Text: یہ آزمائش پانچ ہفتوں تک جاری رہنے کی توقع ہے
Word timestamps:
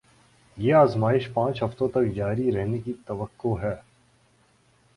یہ 0.57 0.73
آزمائش 0.75 1.27
پانچ 1.33 1.61
ہفتوں 1.63 1.87
تک 1.89 2.13
جاری 2.15 2.51
رہنے 2.51 2.79
کی 2.79 2.93
توقع 3.07 3.53
ہے 3.61 3.75